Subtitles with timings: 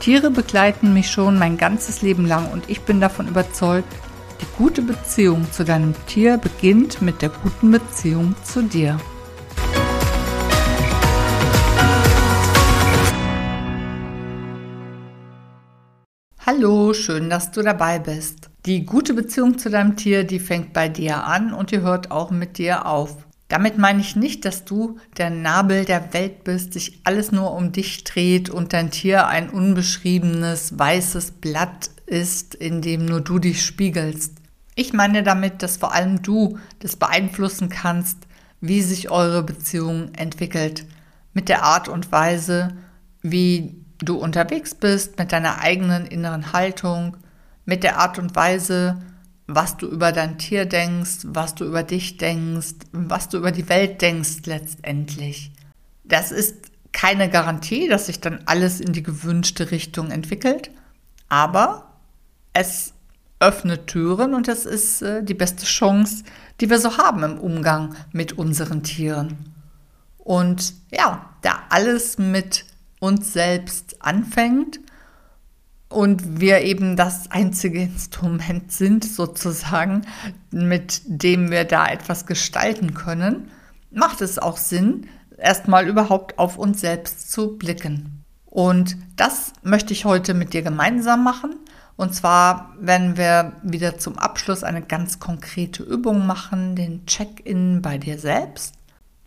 [0.00, 3.92] Tiere begleiten mich schon mein ganzes Leben lang und ich bin davon überzeugt,
[4.40, 8.98] die gute Beziehung zu deinem Tier beginnt mit der guten Beziehung zu dir.
[16.44, 18.50] Hallo, schön, dass du dabei bist.
[18.66, 22.30] Die gute Beziehung zu deinem Tier, die fängt bei dir an und die hört auch
[22.30, 23.25] mit dir auf.
[23.48, 27.70] Damit meine ich nicht, dass du der Nabel der Welt bist, sich alles nur um
[27.70, 33.64] dich dreht und dein Tier ein unbeschriebenes weißes Blatt ist, in dem nur du dich
[33.64, 34.34] spiegelst.
[34.74, 38.26] Ich meine damit, dass vor allem du das beeinflussen kannst,
[38.60, 40.84] wie sich eure Beziehung entwickelt,
[41.32, 42.76] mit der Art und Weise,
[43.22, 47.16] wie du unterwegs bist, mit deiner eigenen inneren Haltung,
[47.64, 49.02] mit der Art und Weise,
[49.46, 53.68] was du über dein Tier denkst, was du über dich denkst, was du über die
[53.68, 55.52] Welt denkst letztendlich.
[56.04, 60.70] Das ist keine Garantie, dass sich dann alles in die gewünschte Richtung entwickelt,
[61.28, 61.92] aber
[62.52, 62.94] es
[63.38, 66.24] öffnet Türen und es ist äh, die beste Chance,
[66.60, 69.52] die wir so haben im Umgang mit unseren Tieren.
[70.18, 72.64] Und ja, da alles mit
[72.98, 74.80] uns selbst anfängt,
[75.88, 80.02] und wir eben das einzige Instrument sind, sozusagen,
[80.50, 83.50] mit dem wir da etwas gestalten können,
[83.90, 85.06] macht es auch Sinn,
[85.38, 88.24] erstmal überhaupt auf uns selbst zu blicken.
[88.46, 91.56] Und das möchte ich heute mit dir gemeinsam machen.
[91.96, 97.98] Und zwar werden wir wieder zum Abschluss eine ganz konkrete Übung machen, den Check-in bei
[97.98, 98.75] dir selbst.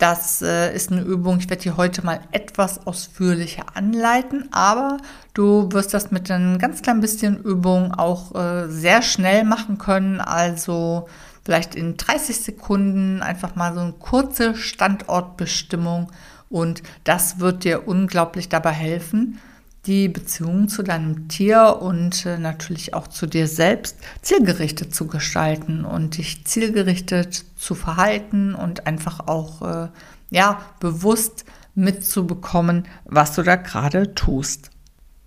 [0.00, 4.96] Das äh, ist eine Übung, ich werde die heute mal etwas ausführlicher anleiten, aber
[5.34, 10.22] du wirst das mit ein ganz klein bisschen Übung auch äh, sehr schnell machen können.
[10.22, 11.06] Also
[11.44, 16.10] vielleicht in 30 Sekunden einfach mal so eine kurze Standortbestimmung
[16.48, 19.38] und das wird dir unglaublich dabei helfen,
[19.86, 25.84] die Beziehung zu deinem Tier und äh, natürlich auch zu dir selbst zielgerichtet zu gestalten
[25.84, 29.88] und dich zielgerichtet zu verhalten und einfach auch äh,
[30.30, 34.70] ja bewusst mitzubekommen, was du da gerade tust.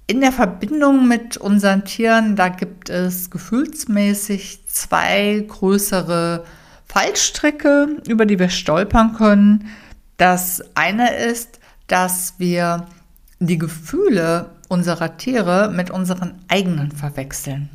[0.05, 6.43] In der Verbindung mit unseren Tieren, da gibt es gefühlsmäßig zwei größere
[6.85, 9.69] Fallstricke, über die wir stolpern können.
[10.17, 12.85] Das eine ist, dass wir
[13.47, 17.69] die Gefühle unserer Tiere mit unseren eigenen verwechseln.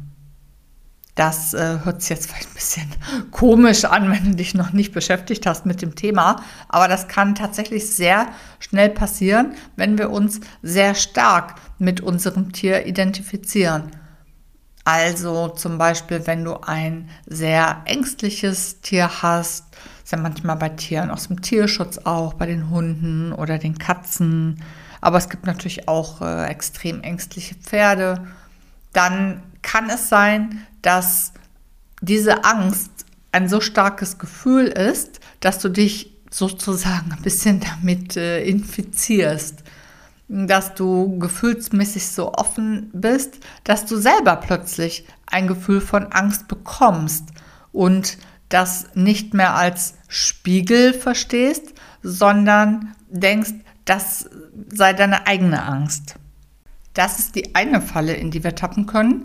[1.15, 2.87] Das äh, hört sich jetzt vielleicht ein bisschen
[3.33, 7.35] komisch an, wenn du dich noch nicht beschäftigt hast mit dem Thema, aber das kann
[7.35, 8.29] tatsächlich sehr
[8.61, 13.91] schnell passieren, wenn wir uns sehr stark mit unserem Tier identifizieren.
[14.85, 19.65] Also zum Beispiel, wenn du ein sehr ängstliches Tier hast,
[20.05, 24.63] ist ja manchmal bei Tieren aus dem Tierschutz auch, bei den Hunden oder den Katzen,
[25.01, 28.27] aber es gibt natürlich auch äh, extrem ängstliche Pferde,
[28.93, 31.33] dann kann es sein, dass
[32.01, 32.91] diese Angst
[33.33, 39.63] ein so starkes Gefühl ist, dass du dich sozusagen ein bisschen damit äh, infizierst,
[40.29, 47.25] dass du gefühlsmäßig so offen bist, dass du selber plötzlich ein Gefühl von Angst bekommst
[47.73, 53.53] und das nicht mehr als Spiegel verstehst, sondern denkst,
[53.89, 54.29] das
[54.73, 56.17] sei deine eigene Angst.
[56.95, 59.25] Das ist die eine Falle, in die wir tappen können.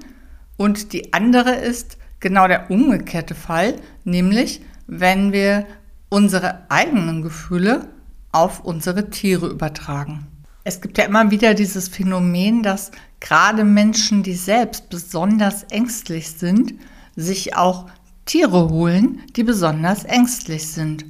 [0.57, 5.65] Und die andere ist genau der umgekehrte Fall, nämlich wenn wir
[6.09, 7.89] unsere eigenen Gefühle
[8.31, 10.27] auf unsere Tiere übertragen.
[10.63, 16.75] Es gibt ja immer wieder dieses Phänomen, dass gerade Menschen, die selbst besonders ängstlich sind,
[17.15, 17.87] sich auch
[18.25, 21.05] Tiere holen, die besonders ängstlich sind.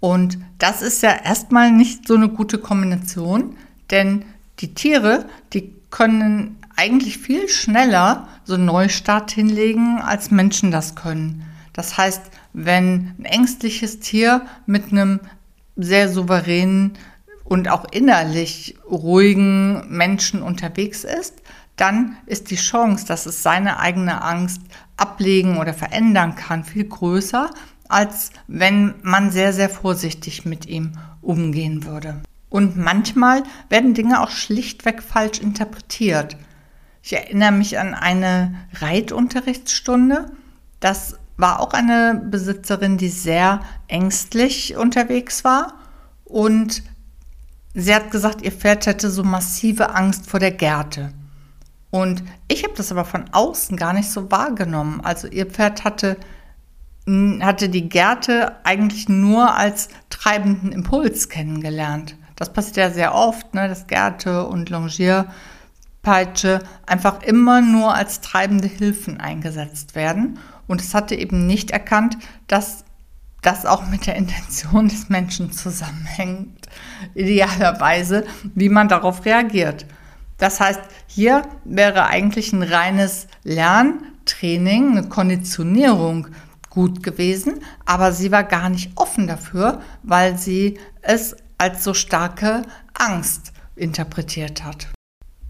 [0.00, 3.56] Und das ist ja erstmal nicht so eine gute Kombination,
[3.90, 4.24] denn
[4.60, 11.44] die Tiere, die können eigentlich viel schneller so einen Neustart hinlegen, als Menschen das können.
[11.72, 12.22] Das heißt,
[12.52, 15.20] wenn ein ängstliches Tier mit einem
[15.76, 16.92] sehr souveränen
[17.44, 21.34] und auch innerlich ruhigen Menschen unterwegs ist,
[21.76, 24.60] dann ist die Chance, dass es seine eigene Angst
[24.96, 27.50] ablegen oder verändern kann, viel größer,
[27.88, 32.22] als wenn man sehr, sehr vorsichtig mit ihm umgehen würde.
[32.50, 36.36] Und manchmal werden Dinge auch schlichtweg falsch interpretiert.
[37.02, 40.30] Ich erinnere mich an eine Reitunterrichtsstunde.
[40.80, 45.74] Das war auch eine Besitzerin, die sehr ängstlich unterwegs war
[46.24, 46.82] und
[47.74, 51.12] sie hat gesagt, ihr Pferd hätte so massive Angst vor der Gerte.
[51.90, 55.00] Und ich habe das aber von außen gar nicht so wahrgenommen.
[55.02, 56.18] Also ihr Pferd hatte,
[57.40, 62.16] hatte die Gerte eigentlich nur als treibenden Impuls kennengelernt.
[62.36, 68.68] Das passiert ja sehr oft, ne, dass Gerte und Longierpeitsche einfach immer nur als treibende
[68.68, 70.38] Hilfen eingesetzt werden.
[70.66, 72.84] Und es hatte eben nicht erkannt, dass
[73.42, 76.68] das auch mit der Intention des Menschen zusammenhängt,
[77.14, 79.86] idealerweise, wie man darauf reagiert.
[80.36, 86.28] Das heißt, hier wäre eigentlich ein reines Lerntraining, eine Konditionierung
[86.78, 92.62] gut gewesen, aber sie war gar nicht offen dafür, weil sie es als so starke
[92.94, 94.86] Angst interpretiert hat.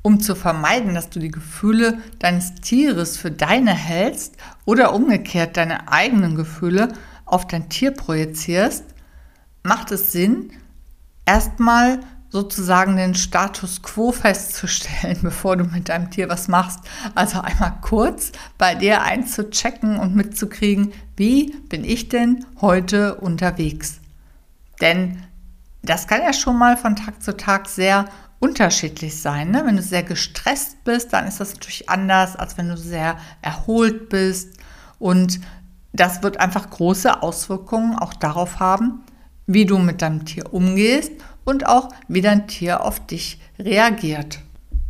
[0.01, 5.93] Um zu vermeiden, dass du die Gefühle deines Tieres für deine hältst oder umgekehrt deine
[5.93, 6.95] eigenen Gefühle
[7.27, 8.85] auf dein Tier projizierst,
[9.63, 10.53] macht es Sinn,
[11.27, 16.81] erstmal sozusagen den Status quo festzustellen, bevor du mit deinem Tier was machst.
[17.15, 24.01] Also einmal kurz bei dir einzuchecken und mitzukriegen, wie bin ich denn heute unterwegs?
[24.81, 25.25] Denn
[25.83, 28.05] das kann ja schon mal von Tag zu Tag sehr
[28.41, 29.51] unterschiedlich sein.
[29.51, 29.63] Ne?
[29.65, 34.09] Wenn du sehr gestresst bist, dann ist das natürlich anders, als wenn du sehr erholt
[34.11, 34.59] bist.
[34.99, 35.41] Und
[35.93, 39.03] das wird einfach große Auswirkungen auch darauf haben,
[39.47, 41.13] wie du mit deinem Tier umgehst
[41.49, 44.41] und auch wie dein Tier auf dich reagiert.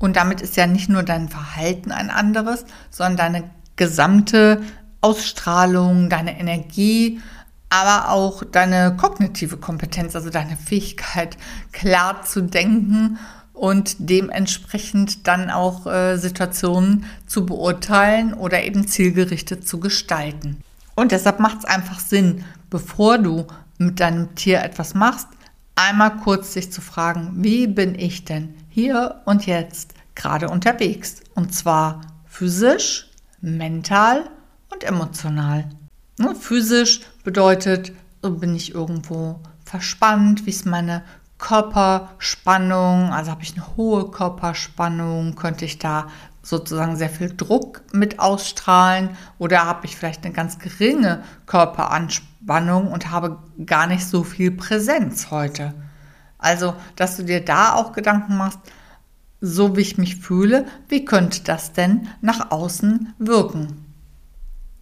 [0.01, 4.61] Und damit ist ja nicht nur dein Verhalten ein anderes, sondern deine gesamte
[5.01, 7.21] Ausstrahlung, deine Energie,
[7.71, 11.37] aber auch deine kognitive Kompetenz, also deine Fähigkeit,
[11.71, 13.21] klar zu denken
[13.53, 20.61] und dementsprechend dann auch äh, Situationen zu beurteilen oder eben zielgerichtet zu gestalten.
[20.97, 23.47] Und deshalb macht es einfach Sinn, bevor du
[23.79, 25.29] mit deinem Tier etwas machst,
[25.79, 31.21] einmal kurz sich zu fragen, wie bin ich denn hier und jetzt gerade unterwegs?
[31.35, 33.09] Und zwar physisch,
[33.41, 34.29] mental
[34.73, 35.69] und emotional.
[36.19, 37.93] Ne, physisch bedeutet,
[38.23, 41.05] bin ich irgendwo verspannt, wie ist meine
[41.39, 46.09] Körperspannung, also habe ich eine hohe Körperspannung, könnte ich da
[46.49, 53.11] sozusagen sehr viel Druck mit ausstrahlen oder habe ich vielleicht eine ganz geringe Körperanspannung und
[53.11, 55.75] habe gar nicht so viel Präsenz heute.
[56.39, 58.61] Also, dass du dir da auch Gedanken machst,
[59.41, 63.85] so wie ich mich fühle, wie könnte das denn nach außen wirken?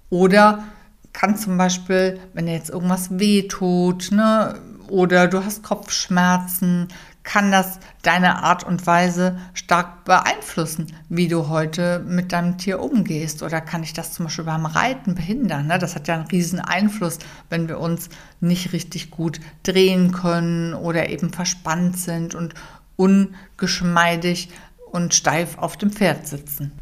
[0.09, 0.65] Oder
[1.13, 6.89] kann zum Beispiel, wenn dir jetzt irgendwas wehtut, ne, oder du hast Kopfschmerzen,
[7.27, 13.43] kann das deine Art und Weise stark beeinflussen, wie du heute mit deinem Tier umgehst?
[13.43, 15.67] Oder kann ich das zum Beispiel beim Reiten behindern?
[15.67, 15.79] Ne?
[15.79, 17.19] Das hat ja einen riesen Einfluss,
[17.51, 18.09] wenn wir uns
[18.41, 22.55] nicht richtig gut drehen können oder eben verspannt sind und
[22.95, 24.49] ungeschmeidig
[24.93, 26.73] und steif auf dem Pferd sitzen.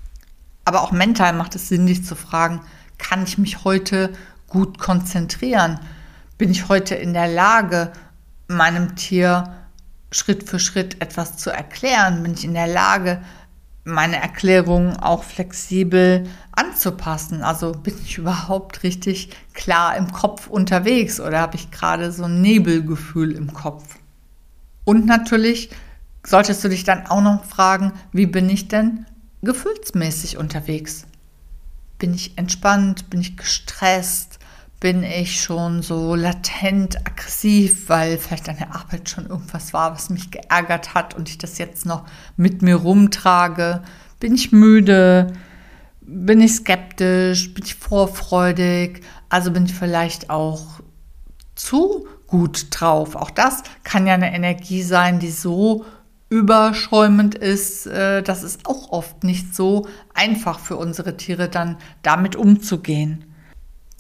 [0.67, 2.61] Aber auch mental macht es Sinn, dich zu fragen,
[2.99, 4.13] kann ich mich heute
[4.47, 5.81] gut konzentrieren?
[6.37, 7.93] Bin ich heute in der Lage,
[8.47, 9.64] meinem Tier
[10.15, 12.23] Schritt für Schritt etwas zu erklären?
[12.23, 13.21] Bin ich in der Lage,
[13.85, 17.43] meine Erklärungen auch flexibel anzupassen?
[17.43, 22.41] Also bin ich überhaupt richtig klar im Kopf unterwegs oder habe ich gerade so ein
[22.41, 23.97] Nebelgefühl im Kopf?
[24.85, 25.71] Und natürlich
[26.25, 29.07] solltest du dich dann auch noch fragen, wie bin ich denn
[29.43, 31.07] gefühlsmäßig unterwegs?
[31.99, 33.11] Bin ich entspannt?
[33.11, 34.34] Bin ich gestresst?
[34.81, 40.11] Bin ich schon so latent aggressiv, weil vielleicht an der Arbeit schon irgendwas war, was
[40.11, 42.05] mich geärgert hat und ich das jetzt noch
[42.37, 43.83] mit mir rumtrage.
[44.21, 45.33] Bin ich müde?
[46.03, 47.55] Bin ich skeptisch?
[47.55, 49.01] Bin ich vorfreudig?
[49.29, 50.81] Also bin ich vielleicht auch
[51.55, 53.17] zu gut drauf.
[53.17, 55.85] Auch das kann ja eine Energie sein, die so
[56.29, 62.35] überschäumend ist, äh, das ist auch oft nicht so einfach für unsere Tiere dann damit
[62.35, 63.34] umzugehen.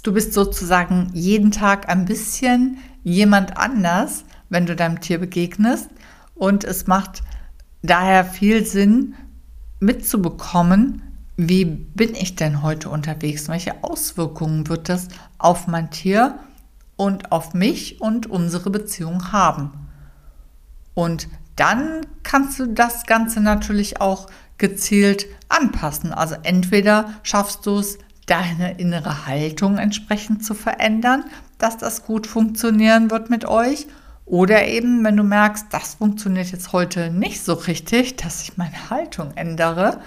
[0.04, 5.88] Du bist sozusagen jeden Tag ein bisschen jemand anders, wenn du deinem Tier begegnest.
[6.34, 7.22] Und es macht
[7.80, 9.14] daher viel Sinn,
[9.80, 11.02] mitzubekommen,
[11.36, 13.48] wie bin ich denn heute unterwegs?
[13.48, 15.08] Welche Auswirkungen wird das
[15.38, 16.38] auf mein Tier
[16.96, 19.72] und auf mich und unsere Beziehung haben?
[20.92, 24.26] Und dann kannst du das Ganze natürlich auch
[24.58, 26.12] gezielt anpassen.
[26.12, 31.24] Also entweder schaffst du es deine innere Haltung entsprechend zu verändern,
[31.58, 33.86] dass das gut funktionieren wird mit euch.
[34.26, 38.90] Oder eben, wenn du merkst, das funktioniert jetzt heute nicht so richtig, dass ich meine
[38.90, 40.00] Haltung ändere,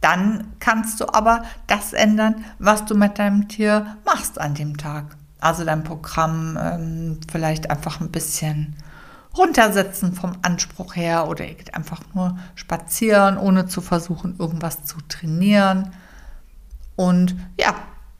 [0.00, 5.16] Dann kannst du aber das ändern, was du mit deinem Tier machst an dem Tag.
[5.40, 8.76] Also dein Programm ähm, vielleicht einfach ein bisschen
[9.36, 14.98] runtersetzen vom Anspruch her oder ihr geht einfach nur spazieren, ohne zu versuchen, irgendwas zu
[15.08, 15.90] trainieren.
[16.96, 17.74] Und ja,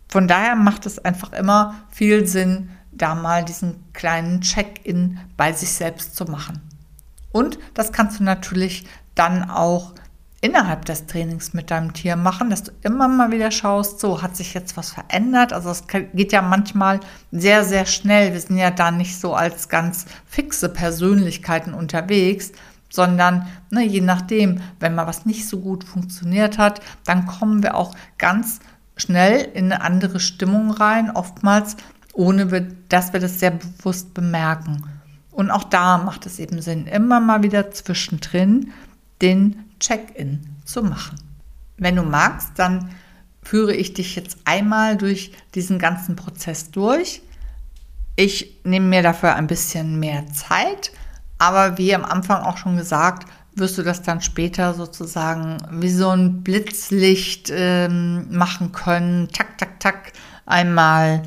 [0.09, 5.73] von daher macht es einfach immer viel Sinn, da mal diesen kleinen Check-in bei sich
[5.73, 6.61] selbst zu machen.
[7.33, 9.93] Und das kannst du natürlich dann auch
[10.41, 14.37] innerhalb des Trainings mit deinem Tier machen, dass du immer mal wieder schaust, so hat
[14.37, 15.53] sich jetzt was verändert.
[15.53, 17.01] Also es geht ja manchmal
[17.33, 18.33] sehr, sehr schnell.
[18.33, 22.53] Wir sind ja da nicht so als ganz fixe Persönlichkeiten unterwegs,
[22.97, 27.77] sondern ne, je nachdem, wenn mal was nicht so gut funktioniert hat, dann kommen wir
[27.77, 28.59] auch ganz
[28.97, 31.77] schnell in eine andere Stimmung rein, oftmals
[32.13, 34.85] ohne dass wir das sehr bewusst bemerken.
[35.31, 38.73] Und auch da macht es eben Sinn, immer mal wieder zwischendrin
[39.21, 41.19] den Check-in zu machen.
[41.77, 42.89] Wenn du magst, dann
[43.43, 47.21] führe ich dich jetzt einmal durch diesen ganzen Prozess durch.
[48.17, 50.91] Ich nehme mir dafür ein bisschen mehr Zeit,
[51.39, 53.27] aber wie am Anfang auch schon gesagt,
[53.57, 59.29] wirst du das dann später sozusagen wie so ein Blitzlicht ähm, machen können.
[59.33, 60.13] Tak, tak, tak.
[60.45, 61.23] Einmal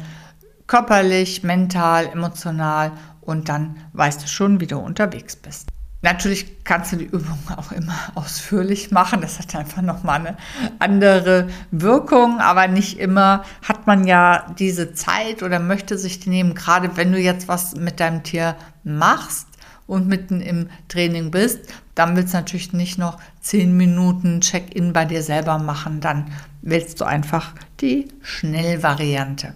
[0.67, 5.69] körperlich, mental, emotional und dann weißt du schon, wie du unterwegs bist.
[6.01, 9.21] Natürlich kannst du die Übung auch immer ausführlich machen.
[9.21, 10.37] Das hat einfach nochmal eine
[10.77, 16.53] andere Wirkung, aber nicht immer hat man ja diese Zeit oder möchte sich die nehmen.
[16.53, 19.48] Gerade wenn du jetzt was mit deinem Tier machst
[19.89, 21.61] und mitten im Training bist,
[21.95, 25.99] dann willst du natürlich nicht noch zehn Minuten Check-in bei dir selber machen.
[25.99, 26.31] Dann
[26.61, 29.53] willst du einfach die Schnellvariante.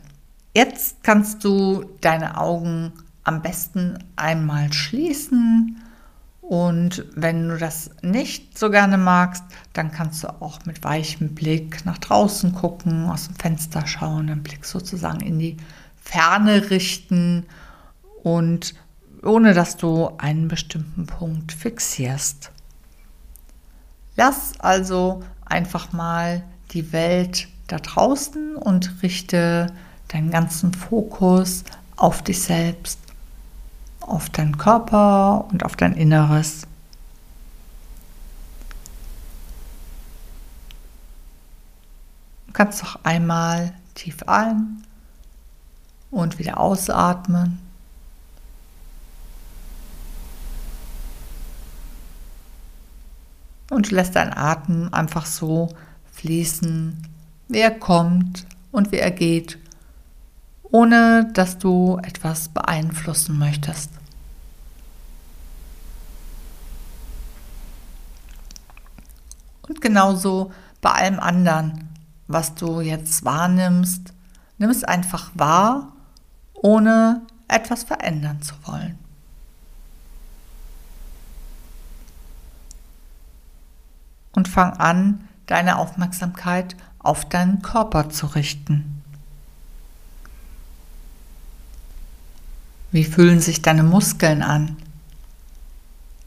[0.55, 2.91] Jetzt kannst du deine Augen
[3.23, 5.77] am besten einmal schließen
[6.41, 11.85] und wenn du das nicht so gerne magst, dann kannst du auch mit weichem Blick
[11.85, 15.57] nach draußen gucken, aus dem Fenster schauen, den Blick sozusagen in die
[16.01, 17.45] Ferne richten
[18.23, 18.73] und
[19.23, 22.51] ohne dass du einen bestimmten Punkt fixierst.
[24.15, 29.73] Lass also einfach mal die Welt da draußen und richte
[30.09, 31.63] deinen ganzen Fokus
[31.95, 32.99] auf dich selbst
[34.07, 36.67] auf deinen Körper und auf dein Inneres.
[42.47, 44.83] Du kannst noch einmal tief ein
[46.11, 47.59] und wieder ausatmen.
[53.73, 55.69] Und lässt deinen Atem einfach so
[56.11, 57.07] fließen,
[57.47, 59.57] wie er kommt und wie er geht
[60.73, 63.91] ohne dass du etwas beeinflussen möchtest.
[69.67, 70.51] Und genauso
[70.81, 71.89] bei allem anderen,
[72.27, 74.13] was du jetzt wahrnimmst,
[74.57, 75.93] nimm es einfach wahr,
[76.53, 78.97] ohne etwas verändern zu wollen.
[84.33, 89.01] Und fang an, deine Aufmerksamkeit auf deinen Körper zu richten.
[92.91, 94.77] Wie fühlen sich deine Muskeln an?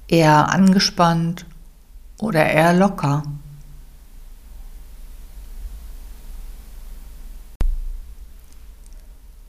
[0.09, 1.47] Eher angespannt
[2.19, 3.23] oder eher locker?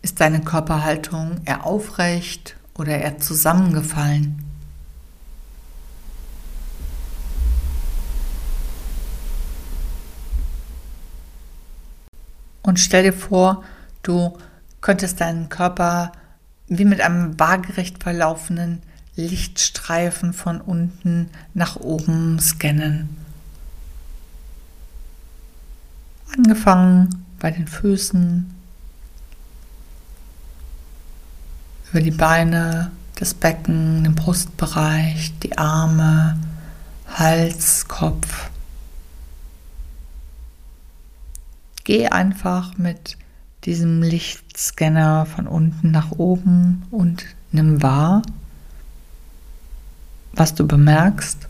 [0.01, 4.46] Ist deine Körperhaltung eher aufrecht oder eher zusammengefallen?
[12.77, 13.63] Und stell dir vor,
[14.03, 14.37] du
[14.81, 16.11] könntest deinen Körper
[16.67, 18.83] wie mit einem waagerecht verlaufenden
[19.15, 23.17] Lichtstreifen von unten nach oben scannen.
[26.37, 28.53] Angefangen bei den Füßen,
[31.89, 36.37] über die Beine, das Becken, den Brustbereich, die Arme,
[37.07, 38.51] Hals, Kopf.
[41.87, 43.15] Geh einfach mit
[43.63, 48.23] diesem Lichtscanner von unten nach oben und nimm wahr,
[50.33, 51.47] was du bemerkst,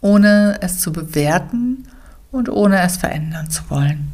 [0.00, 1.86] ohne es zu bewerten
[2.32, 4.12] und ohne es verändern zu wollen.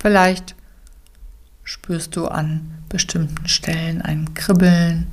[0.00, 0.56] Vielleicht
[1.62, 5.06] spürst du an bestimmten Stellen ein Kribbeln.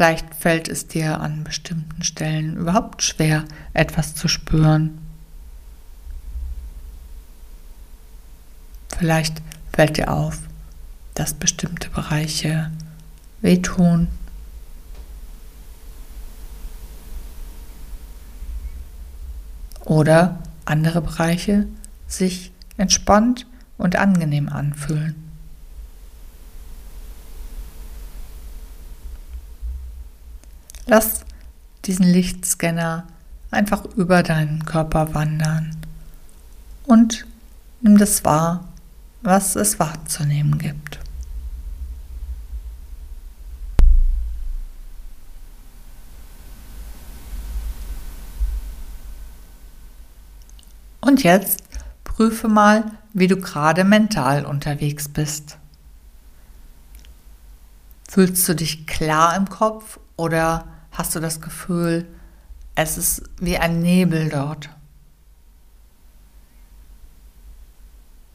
[0.00, 4.96] Vielleicht fällt es dir an bestimmten Stellen überhaupt schwer, etwas zu spüren.
[8.96, 9.42] Vielleicht
[9.74, 10.38] fällt dir auf,
[11.12, 12.70] dass bestimmte Bereiche
[13.42, 14.08] wehtun.
[19.84, 21.66] oder andere Bereiche
[22.06, 25.29] sich entspannt und angenehm anfühlen.
[30.86, 31.24] Lass
[31.84, 33.06] diesen Lichtscanner
[33.50, 35.76] einfach über deinen Körper wandern
[36.84, 37.26] und
[37.80, 38.68] nimm das wahr,
[39.22, 40.98] was es wahrzunehmen gibt.
[51.00, 51.62] Und jetzt
[52.04, 55.59] prüfe mal, wie du gerade mental unterwegs bist.
[58.10, 62.08] Fühlst du dich klar im Kopf oder hast du das Gefühl,
[62.74, 64.68] es ist wie ein Nebel dort?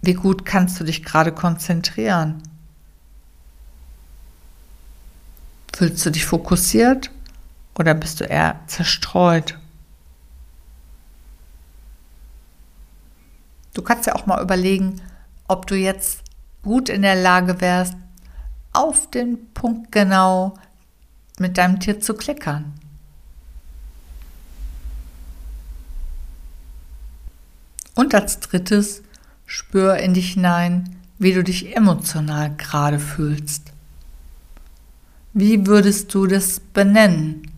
[0.01, 2.41] Wie gut kannst du dich gerade konzentrieren?
[5.75, 7.12] Fühlst du dich fokussiert
[7.77, 9.60] oder bist du eher zerstreut?
[13.74, 15.01] Du kannst ja auch mal überlegen,
[15.50, 16.22] ob du jetzt
[16.63, 17.96] gut in der Lage wärst,
[18.75, 20.58] auf den Punkt genau
[21.39, 22.74] mit deinem Tier zu klickern.
[27.96, 29.03] Und als drittes,
[29.46, 33.72] spür in dich hinein, wie du dich emotional gerade fühlst.
[35.34, 37.51] Wie würdest du das benennen?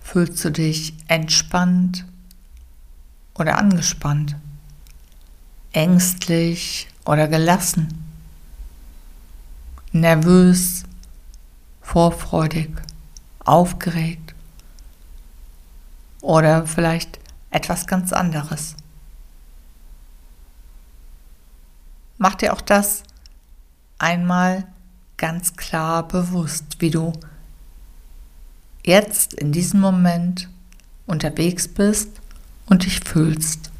[0.00, 2.04] Fühlst du dich entspannt
[3.34, 4.36] oder angespannt?
[5.72, 8.01] Ängstlich oder gelassen?
[9.92, 10.84] Nervös
[11.82, 12.70] vorfreudig,
[13.40, 14.34] aufgeregt
[16.22, 17.18] oder vielleicht
[17.50, 18.74] etwas ganz anderes.
[22.16, 23.02] Mach dir auch das
[23.98, 24.66] einmal
[25.16, 27.12] ganz klar bewusst, wie du
[28.84, 30.48] jetzt in diesem Moment
[31.06, 32.08] unterwegs bist
[32.66, 33.71] und dich fühlst.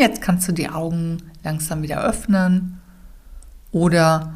[0.00, 2.80] Und jetzt kannst du die Augen langsam wieder öffnen
[3.70, 4.32] oder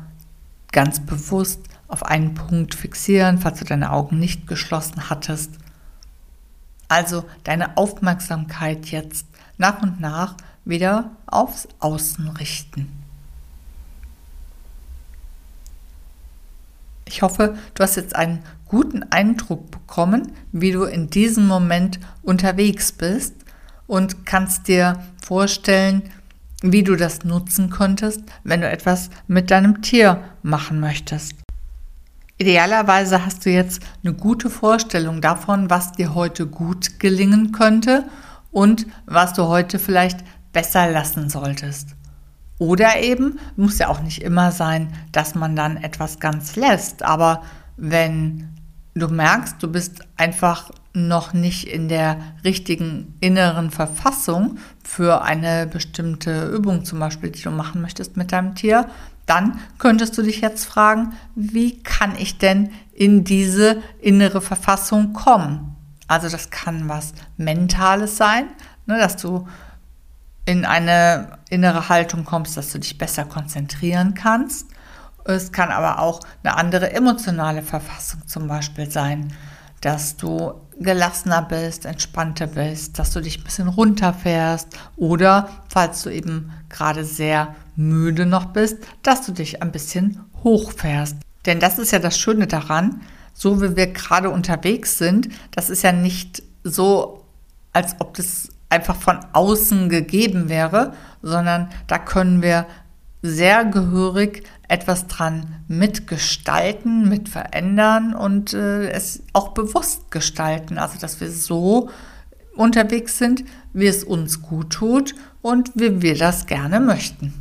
[0.72, 5.52] ganz bewusst auf einen Punkt fixieren, falls du deine Augen nicht geschlossen hattest.
[6.88, 12.92] Also deine Aufmerksamkeit jetzt nach und nach wieder aufs Außen richten.
[17.06, 22.92] Ich hoffe, du hast jetzt einen guten Eindruck bekommen, wie du in diesem Moment unterwegs
[22.92, 23.43] bist
[23.86, 26.02] und kannst dir vorstellen,
[26.62, 31.34] wie du das nutzen könntest, wenn du etwas mit deinem Tier machen möchtest.
[32.38, 38.04] Idealerweise hast du jetzt eine gute Vorstellung davon, was dir heute gut gelingen könnte
[38.50, 41.90] und was du heute vielleicht besser lassen solltest.
[42.58, 47.42] Oder eben, muss ja auch nicht immer sein, dass man dann etwas ganz lässt, aber
[47.76, 48.48] wenn
[48.94, 56.46] du merkst, du bist einfach noch nicht in der richtigen inneren Verfassung für eine bestimmte
[56.46, 58.88] Übung zum Beispiel, die du machen möchtest mit deinem Tier,
[59.26, 65.74] dann könntest du dich jetzt fragen, wie kann ich denn in diese innere Verfassung kommen?
[66.06, 68.46] Also das kann was Mentales sein,
[68.86, 69.48] ne, dass du
[70.44, 74.68] in eine innere Haltung kommst, dass du dich besser konzentrieren kannst.
[75.24, 79.32] Es kann aber auch eine andere emotionale Verfassung zum Beispiel sein,
[79.80, 86.10] dass du gelassener bist, entspannter bist, dass du dich ein bisschen runterfährst oder falls du
[86.10, 91.16] eben gerade sehr müde noch bist, dass du dich ein bisschen hochfährst.
[91.46, 95.82] Denn das ist ja das Schöne daran, so wie wir gerade unterwegs sind, das ist
[95.82, 97.24] ja nicht so,
[97.72, 102.66] als ob das einfach von außen gegeben wäre, sondern da können wir
[103.22, 110.78] sehr gehörig etwas dran mitgestalten, mit verändern und äh, es auch bewusst gestalten.
[110.78, 111.90] Also, dass wir so
[112.56, 117.34] unterwegs sind, wie es uns gut tut und wie wir das gerne möchten.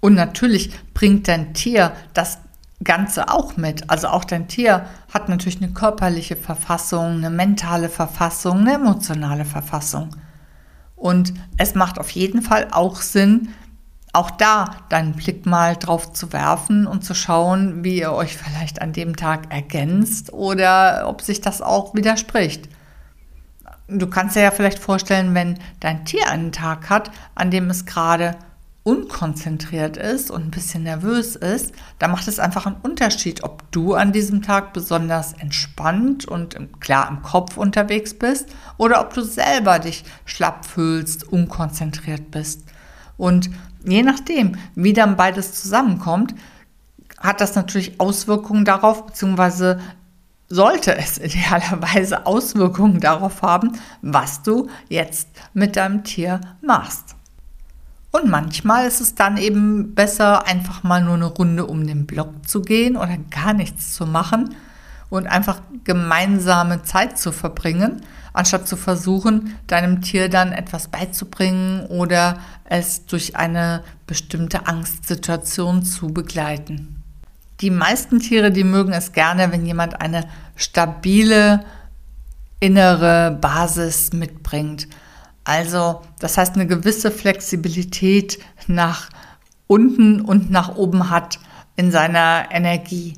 [0.00, 2.38] Und natürlich bringt dein Tier das
[2.82, 3.90] Ganze auch mit.
[3.90, 10.16] Also auch dein Tier hat natürlich eine körperliche Verfassung, eine mentale Verfassung, eine emotionale Verfassung.
[10.96, 13.50] Und es macht auf jeden Fall auch Sinn,
[14.12, 18.82] auch da deinen Blick mal drauf zu werfen und zu schauen, wie ihr euch vielleicht
[18.82, 22.68] an dem Tag ergänzt oder ob sich das auch widerspricht.
[23.86, 27.86] Du kannst dir ja vielleicht vorstellen, wenn dein Tier einen Tag hat, an dem es
[27.86, 28.36] gerade
[28.82, 33.94] unkonzentriert ist und ein bisschen nervös ist, dann macht es einfach einen Unterschied, ob du
[33.94, 39.78] an diesem Tag besonders entspannt und klar im Kopf unterwegs bist oder ob du selber
[39.78, 42.62] dich schlapp fühlst, unkonzentriert bist.
[43.20, 43.50] Und
[43.84, 46.34] je nachdem, wie dann beides zusammenkommt,
[47.18, 49.78] hat das natürlich Auswirkungen darauf, beziehungsweise
[50.48, 57.14] sollte es idealerweise Auswirkungen darauf haben, was du jetzt mit deinem Tier machst.
[58.10, 62.48] Und manchmal ist es dann eben besser, einfach mal nur eine Runde um den Block
[62.48, 64.56] zu gehen oder gar nichts zu machen
[65.10, 72.38] und einfach gemeinsame Zeit zu verbringen, anstatt zu versuchen, deinem Tier dann etwas beizubringen oder
[72.64, 77.02] es durch eine bestimmte Angstsituation zu begleiten.
[77.60, 80.24] Die meisten Tiere, die mögen es gerne, wenn jemand eine
[80.56, 81.64] stabile
[82.60, 84.88] innere Basis mitbringt.
[85.44, 89.10] Also, das heißt, eine gewisse Flexibilität nach
[89.66, 91.38] unten und nach oben hat
[91.76, 93.16] in seiner Energie.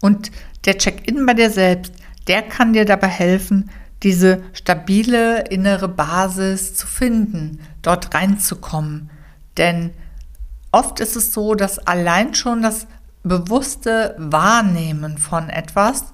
[0.00, 0.30] Und
[0.64, 1.92] der Check-in bei dir selbst,
[2.28, 3.70] der kann dir dabei helfen,
[4.02, 9.10] diese stabile innere Basis zu finden, dort reinzukommen.
[9.56, 9.90] Denn
[10.72, 12.86] oft ist es so, dass allein schon das
[13.22, 16.06] bewusste Wahrnehmen von etwas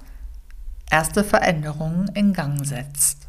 [0.91, 3.27] erste Veränderungen in Gang setzt.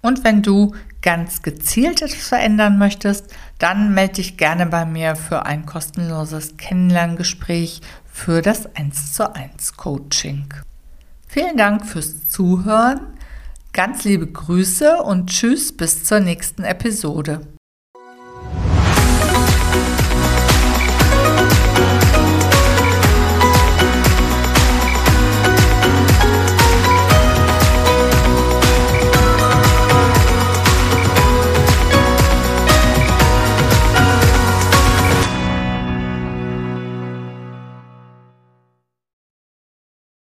[0.00, 5.46] Und wenn du ganz gezielt etwas verändern möchtest, dann melde dich gerne bei mir für
[5.46, 7.80] ein kostenloses Kennenlerngespräch
[8.12, 10.46] für das 1 zu 1 Coaching.
[11.26, 13.00] Vielen Dank fürs Zuhören,
[13.72, 17.40] ganz liebe Grüße und tschüss bis zur nächsten Episode.